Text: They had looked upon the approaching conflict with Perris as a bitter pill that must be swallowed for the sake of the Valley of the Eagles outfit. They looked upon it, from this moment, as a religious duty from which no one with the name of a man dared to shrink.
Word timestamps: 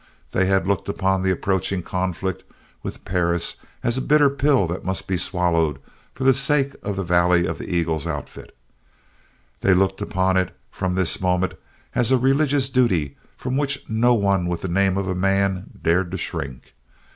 They 0.31 0.47
had 0.47 0.65
looked 0.65 0.89
upon 0.89 1.21
the 1.21 1.29
approaching 1.29 1.83
conflict 1.83 2.43
with 2.81 3.05
Perris 3.05 3.57
as 3.83 3.99
a 3.99 4.01
bitter 4.01 4.31
pill 4.31 4.65
that 4.65 4.83
must 4.83 5.07
be 5.07 5.15
swallowed 5.15 5.77
for 6.15 6.23
the 6.23 6.33
sake 6.33 6.73
of 6.81 6.95
the 6.95 7.03
Valley 7.03 7.45
of 7.45 7.59
the 7.59 7.69
Eagles 7.69 8.07
outfit. 8.07 8.57
They 9.59 9.75
looked 9.75 10.01
upon 10.01 10.37
it, 10.37 10.57
from 10.71 10.95
this 10.95 11.21
moment, 11.21 11.53
as 11.93 12.11
a 12.11 12.17
religious 12.17 12.67
duty 12.67 13.15
from 13.37 13.57
which 13.57 13.85
no 13.87 14.15
one 14.15 14.47
with 14.47 14.61
the 14.61 14.67
name 14.67 14.97
of 14.97 15.07
a 15.07 15.13
man 15.13 15.69
dared 15.79 16.09
to 16.13 16.17
shrink. 16.17 16.73